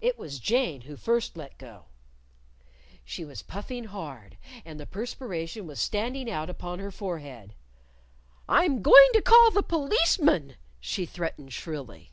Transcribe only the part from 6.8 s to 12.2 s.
her forehead. "I'm going to call the Policeman," she threatened shrilly.